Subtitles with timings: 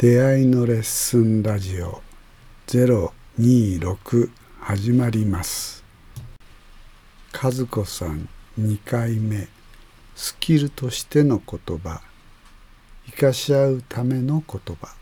[0.00, 2.00] 出会いのレッスンラジオ。
[2.68, 5.82] 026始まります。
[7.32, 8.28] 和子さん
[8.60, 9.48] 2回目。
[10.14, 12.00] スキルとしての言葉。
[13.06, 14.94] 生かし合うための言葉。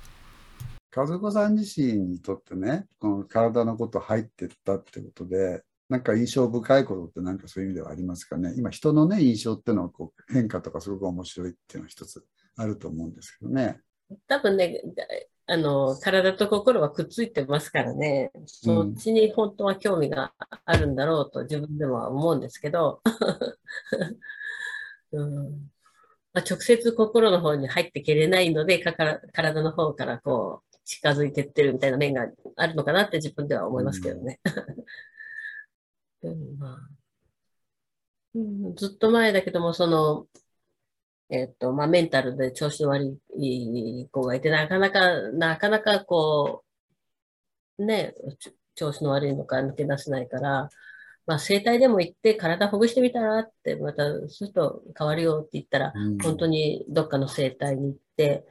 [0.96, 8.54] 和子さん自身にとってねこの体のこと入ってったってことでなんか印象深いことってなんかそういう意味ではありますかね。
[8.56, 12.24] 今人のね印象っていうのはこう変化とかすごく面白いっていうのは一つ
[12.56, 13.78] あると思うんですけどね。
[14.28, 14.80] 多分ね、
[15.46, 20.32] あの、体と心はくっついてますからね、そっちに本当は興味が
[20.64, 23.00] あるんだろうと自分でも思うんですけど、
[25.12, 25.70] うん。
[26.32, 34.40] まあ、直接心の方に入ってけれないので、かから体の方からこう近づいてってるみたいな面があるのかなって自分では思いますけどね。
[36.22, 36.90] うんまあ。
[38.34, 40.26] うん、ずっと前だけども、その、
[41.28, 46.64] えっと、まあ、メンタルで調子の悪い子がいて、なかなか、なかなかこ
[47.78, 48.14] う、ね、
[48.74, 50.70] 調子の悪いのか抜け出せないから、
[51.26, 58.44] まあ、整体でも行って体ほぐしてみたらって、また、すると変わるよって言ったら、うん、本当にどっかの整体に行って、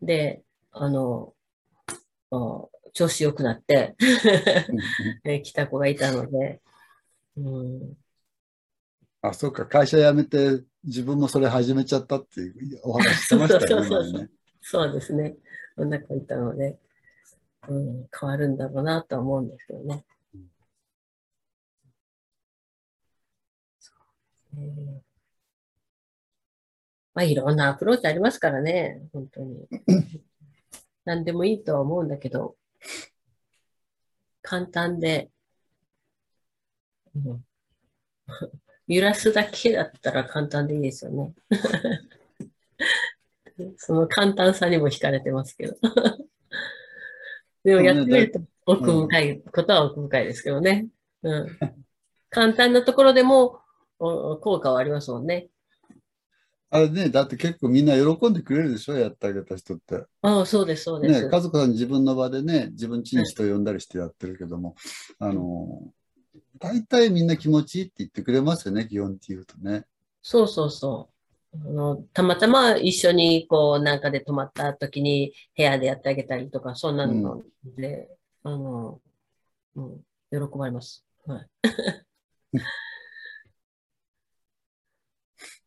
[0.00, 1.34] で、あの、
[2.92, 3.96] 調子良くなって
[5.42, 6.60] 来た子がいたので、
[7.36, 7.96] うん、
[9.26, 13.88] あ、そうか、会社辞めて自分もそれ始めちゃったっていうお話してましたよね。
[13.88, 14.30] そうそうそう
[14.60, 15.34] そうですね。
[15.76, 16.78] そんな子いたので、
[17.66, 20.04] うん、変わるんだろうなと思うんですけどね。
[24.56, 25.02] うん、
[27.14, 29.66] まあ、いろんなアプローチありますからね、本当に。
[31.06, 32.56] 何でもいいとは思うんだけど、
[34.42, 35.30] 簡単で、
[37.16, 37.44] うん
[38.86, 41.34] 揺らすだけだったら簡単でいいですよね。
[43.76, 45.76] その簡単さにも惹かれてますけど。
[47.64, 50.88] でもやってみると奥深いことは奥深いですけどね。
[51.22, 51.58] うん、
[52.28, 53.60] 簡単なところでも
[53.98, 55.48] 効果はありますもんね。
[56.70, 60.04] あれね、だって結構みんな喜んでくれるでしょ、やってあげた人って。
[60.22, 61.22] ああ、そうです、そうです。
[61.22, 64.74] ね、家族さん自分の場でね、自分ちに人呼んだりしてやってるけども、
[65.20, 65.92] あの、
[66.58, 69.84] 大体みんな気持ちいいって言ってくれますよね、基本って言うとね。
[70.22, 71.14] そうそうそう。
[71.68, 78.08] あのたまたま一緒にこうなんかで泊まった時に部屋でやってあげたりとか、そんなので、
[78.44, 79.00] うん、あの、
[79.76, 80.00] うん、
[80.30, 81.04] 喜ばれます。
[81.26, 81.48] はい。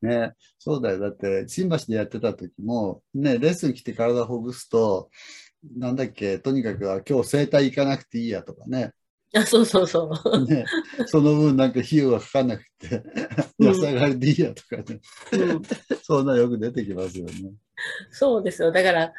[0.01, 0.99] ね、そうだよ。
[0.99, 5.09] だって、新橋でやってた時も、ね、レッスン来て体ほぐすと、
[5.75, 8.93] なんだっけ、とにかく今日整体行かなくていいやとかね、
[9.35, 10.45] あ、そうそうそう。
[10.45, 10.65] ね、
[11.07, 13.03] その分なんか費用がかかんなくて、
[13.59, 14.99] 野菜があれでいいやとかね、
[15.33, 15.61] うん、
[16.01, 17.33] そんなよく出てきますよね。
[18.11, 18.71] そうですよ。
[18.71, 19.13] だから、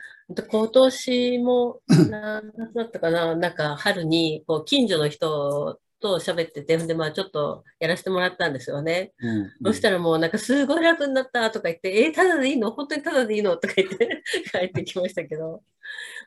[0.50, 9.12] 今年も、何だったかな、なんか春にこう近所の人と喋ってて、で、まあちょっとやらせてもらったんですよね。
[9.20, 9.36] うん。
[9.38, 12.70] うん、そしたらもうなんかすごい楽になったとか言って、えー、ただでいいの？
[12.70, 13.56] 本当にただでいいの？
[13.56, 15.62] とか言って 帰ってきましたけど、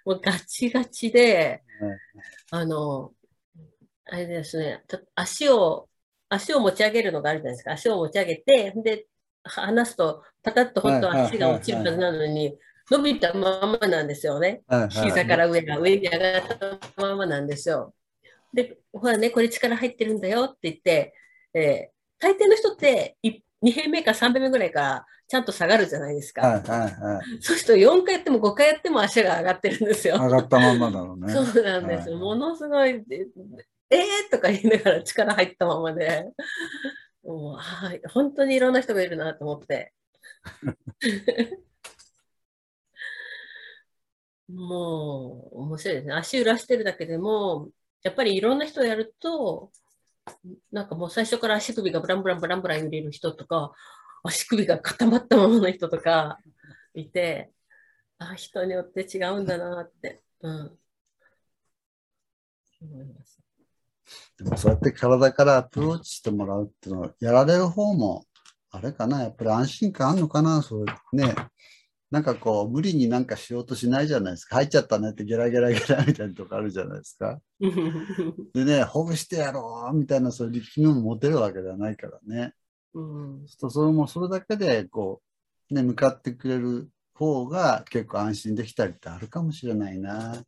[0.06, 1.64] もうガチガチで、
[2.52, 3.12] うん、あの、
[4.12, 4.84] あれですね、
[5.16, 5.88] 足を、
[6.28, 7.72] 足を持ち上げるのがあるじゃないですか。
[7.72, 9.08] 足を持ち上げて、で、
[9.46, 12.58] 離すと、パタッと本当は足が落ちるはずなのに、
[12.90, 14.64] 伸びたままなんですよね。
[14.90, 17.94] 膝から上が上に上がったままなんですよ。
[18.54, 21.14] で、ほらね、これ力入ってるんだよって言って、
[21.54, 26.42] えー、大抵の人って2平目か3平目ぐらいからちゃんと下がるじゃないですか。
[26.42, 30.18] はいはいはい、そうすると4回やっても5回やっても足が上がってるんですよ。
[30.18, 31.32] 上がったままだろうね。
[31.34, 32.10] そうなんです。
[32.10, 33.02] はい、ものすごい
[33.92, 36.26] えーとか言いながら力入ったままで、
[37.24, 39.94] もう、はい、本当にいろんな人がいるなと思って。
[44.48, 46.14] もう、面白いですね。
[46.14, 47.70] 足揺らしてるだけでも、
[48.04, 49.72] やっぱりいろんな人やると、
[50.72, 53.74] なんかもう最初から足首がブランブランブランブラン揺れる人とか、
[54.24, 56.40] 足首が固まったままの人とか
[56.94, 57.52] いて、
[58.20, 60.80] あ、人によって違うんだなって、うん、
[62.82, 63.41] 思います。
[64.38, 68.26] でもそうやって体からアプローチしてもらうっていうのは、やられる方も、
[68.72, 71.36] あれかな、やっぱり安心感あるのかな、そうね。
[72.10, 74.56] なんかこう、無理になんかしようとしないじゃないですか。
[74.56, 77.40] 入っちゃったねってゲラゲラゲラみたいなとこあるじゃないですか。
[78.54, 82.54] でね、ほぐしてやろうみたいなそういう力みも持てるわけではないからね。
[82.94, 85.22] うん、とそれもそれだけでこ
[85.70, 90.44] う、ね、向かってくれる方が結構安心できたりってあるかもしれないな。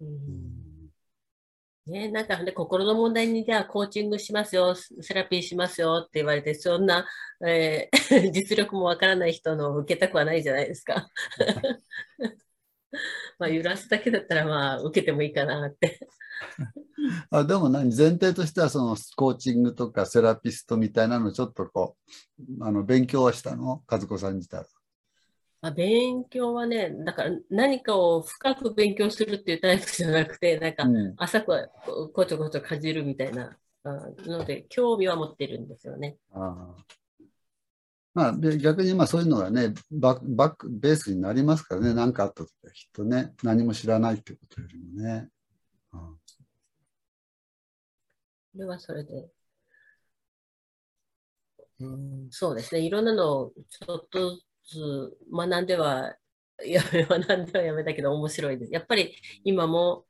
[0.00, 0.79] うん
[1.90, 7.06] ね、なんかね、心の問題にじゃあコーチングしますよ、セラピーしますよって言われて、そんな、
[7.46, 11.08] えー、 実力もわからない人の受けたくはないじゃないですか。
[13.38, 16.08] まあ、揺らすだけだったら、まあ、受けてもいいかなって。
[17.30, 21.96] あでも何前提としてはそのコーチングとかセラピストみたいなのちょっとこ
[22.38, 23.82] うあの勉強はしたの？
[23.86, 24.79] 和子さん自体は。
[25.62, 33.90] まあ、勉強はね、だから何かを深く勉強するっていうタイプじゃなくて、なんかうん浅くはここちょこちょかじるみたいなあ
[34.26, 36.16] ので、興味は持ってるんですよね。
[36.32, 37.00] ああ
[38.12, 45.28] まあ、で逆にまあそういうのがねバック、バックベースになりますからね、何かあった時はきっとね、何も知らないってことよりもね。
[45.92, 46.16] うん
[48.52, 49.28] それはそれで。
[51.80, 52.80] うん、そうですね。
[52.80, 56.16] いろんなのをちょっとずつ学んでは、
[56.64, 58.72] やめ、学んではやめたけど面白いです。
[58.72, 59.14] やっぱり
[59.44, 60.06] 今も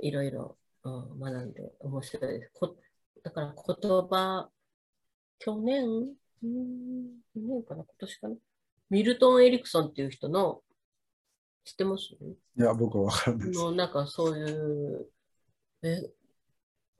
[0.00, 2.50] いろいろ、うん、学んで面白いです。
[2.54, 2.76] こ
[3.22, 4.50] だから言葉、
[5.38, 5.84] 去年、
[6.42, 8.36] うん、去年かな、今年かな？
[8.88, 10.62] ミルトン・エリクソンっていう人の、
[11.64, 12.04] 知ってます？
[12.12, 13.60] いや、僕は分からないです。
[13.60, 15.10] の、なんかそういう、
[15.82, 16.10] え、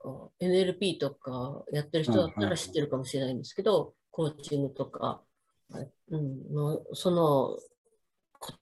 [0.03, 5.23] あ NLP とかやってる人だったら知ってるかもしれないんですけど、コーチングとか、
[6.09, 7.57] うん、のその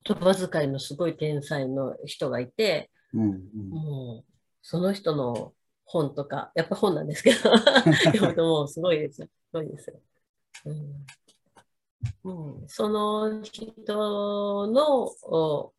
[0.06, 3.70] 言葉遣いのすごい天才の人がいて、うんうん。
[3.70, 4.32] もう
[4.62, 5.54] その人の
[5.86, 7.38] 本とか、やっぱ本なんですけど、
[8.12, 9.28] 読むともうすごいですよ。
[9.28, 10.02] すごいですよ。
[10.66, 11.06] うん。
[12.24, 15.74] うん、その人の、お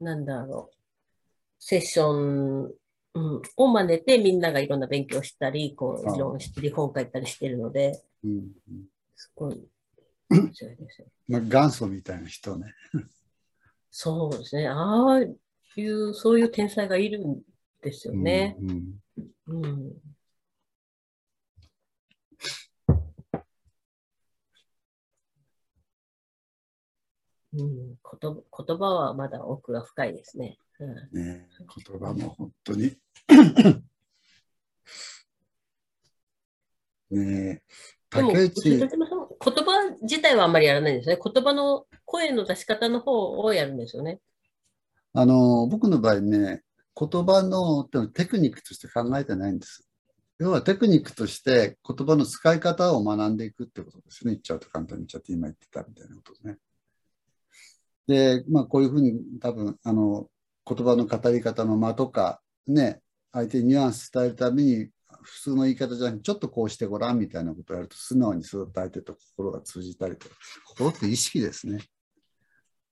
[0.00, 0.76] なんだろう、
[1.58, 2.74] セッション、
[3.12, 6.12] うん、を真似てみんながいろんな勉強したり、こう、あ。
[6.12, 8.88] あ議論したり、本書いたりしてるので、うんうん。
[9.14, 9.68] すごい
[10.30, 11.06] 面白いですよ。
[11.28, 12.72] まあ、元祖みたいな人ね。
[13.90, 14.68] そうですね。
[14.68, 17.42] ああいう、そういう天才がいるん
[17.82, 18.56] ですよね。
[18.60, 18.70] うん
[19.48, 19.92] うんうん。
[27.52, 27.96] うん、言
[28.32, 30.56] 葉言葉はまだ奥が深いですね。
[30.78, 32.96] うん、ねえ言葉も本当に。
[37.10, 37.62] ねえ、
[38.10, 41.18] でも、言葉自体はあんまりやらないんですね。
[41.22, 44.20] 言葉の声の出し方の方をやるんですよね。
[45.12, 46.62] あの、僕の場合ね、
[46.96, 49.86] 言葉のテクニックとして考えてないんです。
[50.38, 54.32] 要はテクニックとして言葉の使い方を学んでいくってことですね。
[54.32, 56.56] 言っちゃうと簡単に言っちゃって今言ってたみたいなことね。
[58.06, 60.28] で、まあこういうふうに多分、あの、
[60.66, 63.02] 言葉の語り方の間とか、ね、
[63.32, 64.88] 相手にニュアンス伝えるために、
[65.22, 70.34] 普通の言い方じゃなくて、ちょっとこうしてごらんみたいなことをやると、素直にそうやって相手と心が通じたりとか、
[70.66, 71.80] 心って意識ですね。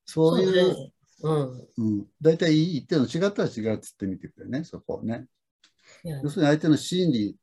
[0.04, 0.92] そういう。
[1.22, 1.68] うん。
[1.76, 5.26] うん、大体言ってるの違ったら違うっつってみてくれね、そこをね。
[6.22, 7.36] 要するに相手の心理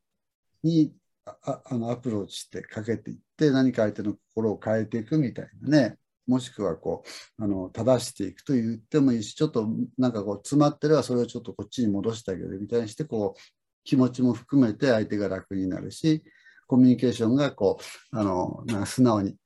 [0.62, 0.92] に
[1.26, 5.98] あああのアプローチしてかけていって、何か相手の心を変えていくみたいなね。
[6.26, 7.04] もしくはこ
[7.38, 13.40] う、あの、正していくと言ってもいいし、ちょっとなんかこう、詰まってればそれをちょっとこっちに戻してあげるみたいにして、こう、
[13.86, 16.22] 気持ちも含めて相手が楽になるし、
[16.66, 17.78] コミュニケーションがこ
[18.12, 19.36] う、あの、なんか素直に、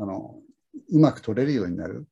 [0.00, 0.40] あの、
[0.90, 2.08] うまく取れるようになる。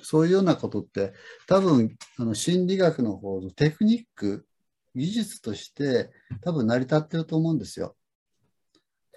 [0.00, 1.12] そういうようなことって、
[1.48, 4.46] 多分、あの心理学の方のテクニック、
[4.94, 7.94] 技術として多分成り立ってると思うんですよ。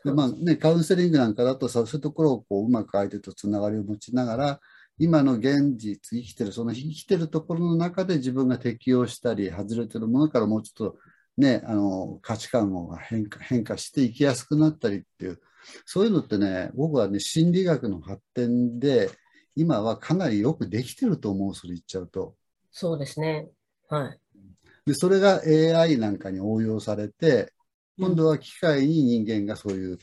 [0.04, 4.60] でまあね、カウンセリングなんかだとそういうところをこううまく相手とつながりを持ちながら、
[4.98, 10.98] 今の現実、生きてる、その生きてるところの中で自分が適応したり、外れてるものからもうちょっと
[11.40, 15.40] ね、あの価値観が変化変化していきやすくなったりっていう、
[15.86, 19.10] そういうのってね、僕はね、心理学の発展で、
[19.56, 22.36] 今はかなりよくできてると思う、それ言っちゃうと。
[22.72, 23.50] そうですね。
[23.88, 24.20] はい。
[24.86, 27.54] で、それが AI なんかに応用されて、
[27.98, 29.98] 今度は機械に人間がそういう、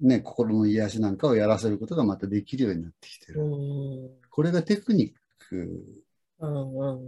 [0.00, 3.42] ね、心の癒しなんかをやらせることがまたできるようになってきてうる。
[3.44, 4.10] ん。
[4.30, 5.12] これがテクニッ
[5.48, 6.04] ク。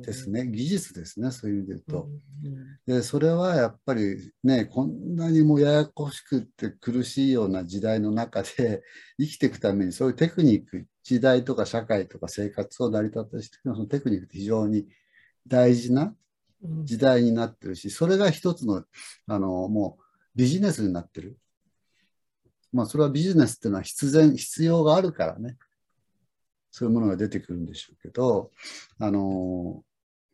[0.03, 2.09] ですね、技術ですね、そういう意味で言うと。
[2.45, 8.83] うんで、それはやっぱりね、こんなにもややこしくって苦しいような時代の中で
[9.21, 14.89] 生きていくために、そういうテクニック、時代とか社会とか生活を成り立たせてそのテクニックって非常に
[15.47, 16.15] 大事な
[16.63, 18.85] うん時代になってるし、それが一つの、
[19.27, 21.39] あの、もうビジネスになってる。
[22.73, 25.57] まあ、それはビジネスっていうのは必然、必要があるからね。
[26.71, 28.51] そういうものが出てくるんでしょうけど、
[28.99, 29.83] あの、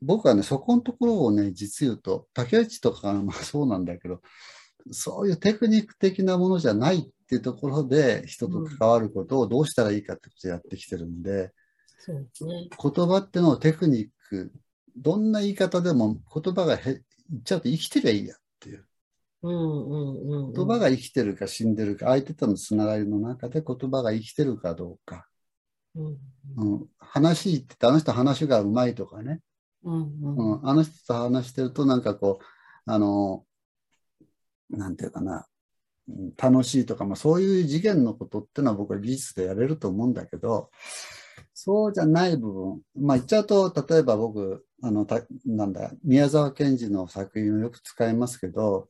[0.02, 4.20] 僕はね、そこのところをね、実言うと、竹内とかがまあそうなんだけど、
[4.90, 11.52] そういうテクニック的なものじゃないっていうところで人と関わることをどうしたらいいかってことをやってきてるんで、
[11.98, 12.68] そうですね。
[12.70, 14.52] 言葉ってのはテクニック、
[14.96, 18.86] どんな言い方でも言葉がへ言っちゃうと生きてりゃいいやっていう。
[19.42, 20.52] うんうんうんうん。
[20.52, 25.26] 言葉が生きてるか死んでるか、相手とのつながりの中で言葉が生きてるかどうか。
[25.96, 26.18] うん
[26.58, 29.40] うん、話って言ってあの人話がうまいとかね、
[29.84, 30.52] うんうん。
[30.60, 32.44] うん、あの人と話してるとなんかこう
[32.90, 33.44] あの
[34.70, 35.34] なんていうかな。
[35.38, 35.46] うん
[36.36, 40.70] 楽しいとか、まあ、そういう次元のことってのは僕は技術でやれると思うんだけど
[41.52, 42.80] そうじゃない部分。
[42.96, 48.88] まあ言っちゃうと例えば僕あのたなんだ宮沢賢治の作品をよく使いますけど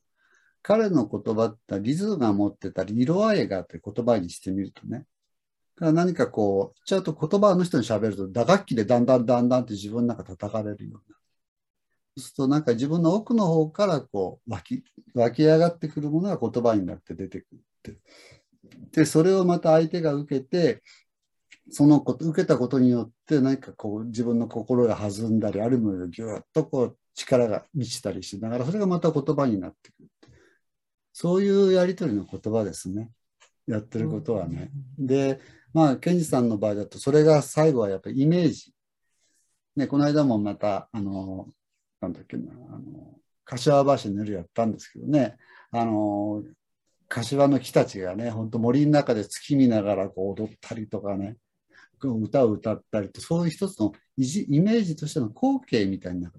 [0.61, 5.05] 彼の言葉ってリズムが持ってたり色合いがあって言葉にしてみるとねだ
[5.77, 11.17] から何かこうちゃうと言葉あの人に喋ると打楽器でだんだんだんだんって自分の中叩かれるような
[12.17, 17.99] そうするとなんか自分の奥の方からこう湧き湧き上がってくるものが言葉になって出てくるって。
[18.91, 20.81] で、それをまた相手が受けて、
[21.69, 30.09] そのこと、受けたことによって何かこう自分の心が弾んだり、あるものがぎゅっとこう力が満ちたりしながら、それがまた言葉になってくる。
[31.13, 33.09] そういうやりとりの言葉ですね。
[33.65, 34.71] やってることはね。
[34.97, 35.39] で、
[35.73, 38.73] まあ、ケンジさんの場合だと、それが最後はやっぱりイメージ。
[39.75, 41.49] ね、この間もまた、あの、
[42.01, 45.37] なんだっけな、あの、柏橋の夜やったんですけどね、
[45.71, 46.43] あの、
[47.07, 51.37] 柏の木たちがね、本当森の中で月見ながらこう踊ったりとかね、
[51.99, 56.31] 歌を歌ったりと、そういう一つのイジイメージとしての光景みたいな、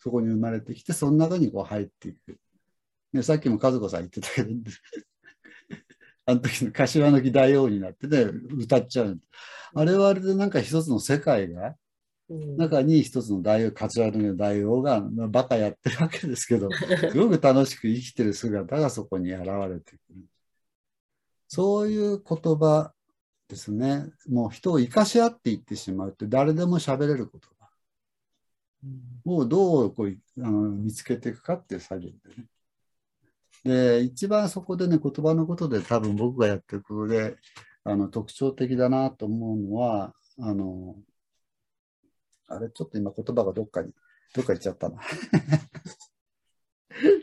[0.00, 2.38] そこに生まれてきて、その中にこう入っていく。
[3.12, 4.50] ね、さっきも和子さん言ってたけど、
[6.28, 8.24] あの時の柏の木大王になってね、
[8.58, 9.18] 歌っちゃう。
[9.74, 11.74] あれはあれでなんか一つの世界が、
[12.28, 16.68] うん中に一つの大王、桂の大王が、まあ、バカやってるわけですけど、
[17.10, 20.26] すごく楽しく生きてる姿がそこに現れてくる。
[21.46, 22.92] そういう言葉
[23.48, 24.12] ですね。
[24.28, 27.70] もう人を生かし合っていってしまうって誰でも喋れる言葉
[29.24, 32.46] をどうこうあの見つけていくかっていう作業でね。
[33.64, 37.36] で、一番そこでね、言葉のことで多分僕がやってることで、
[37.84, 40.96] あの特徴的だなと思うのは、あの、
[42.48, 43.92] あれ、ちょっと今言葉がどっかに、
[44.34, 45.00] どっか行っちゃったな。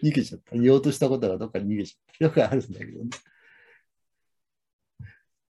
[0.03, 0.55] 逃げちゃった。
[0.55, 2.25] 言おうとしたことがどっかに逃げちゃった。
[2.25, 3.09] よくあるんだけどね。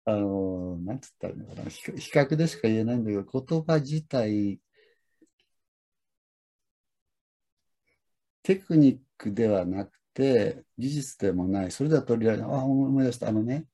[0.04, 1.70] あの、なんつったらいいのかな。
[1.70, 4.60] 比較でしか言えないんだけど、言葉自体、
[8.42, 11.70] テクニックではなくて、技術でもない。
[11.70, 13.28] それではとりあえず、あ、思い出した。
[13.28, 13.66] あのね、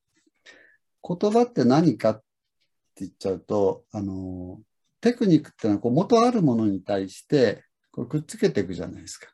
[1.03, 2.25] 言葉って何かって
[3.01, 4.61] 言っちゃうと、あの、
[5.01, 9.29] テクニックってのはこう元あるものに対してこうくっつけていくじゃないですか。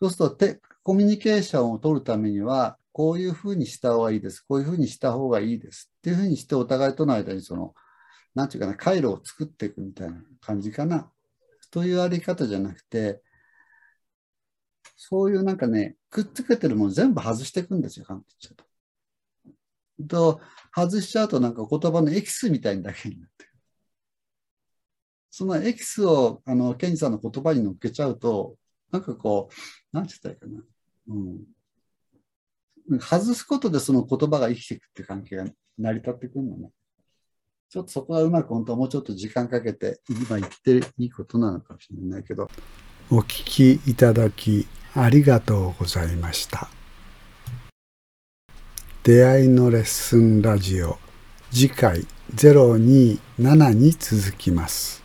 [0.00, 4.40] そうするとテコミュニケーションを取るためには、こういうふうにした方がいいです。
[4.40, 5.92] こういうふうにした方がいいです。
[5.98, 7.74] っていうふうにしてお互いとの間にその、
[8.34, 11.10] なんていうかな、回路を作っていくみたいな感じかな。
[11.70, 13.22] というやり方じゃなくて、
[15.02, 18.64] そういうなんかね、くっつけてるもの全部外していくんですよ、簡単に言っちゃ
[19.98, 20.34] うと。
[20.36, 20.40] と、
[20.74, 23.46] 外しちゃうとなんか言葉のエキスみたいにだけになって。
[25.30, 28.58] そのエキスを、あの、ケンジさんの言葉に乗っけちゃうと、
[28.92, 30.64] なんかこう、なんて言ったらいいか
[31.08, 31.34] な。
[32.90, 33.00] うん。
[33.00, 35.46] 外すことでその言葉が生きていくって関係が
[35.78, 36.68] 成り立ってくるのね。
[37.70, 42.50] ちょっとそこはうまく本当はもうちょっと時間かけて今言っていいことなのかもしれないけど。
[43.10, 46.68] お聞きいただきありがとうございました。
[49.02, 50.98] 出会いのレッスンラジオ
[51.50, 54.99] 次回027に続きます。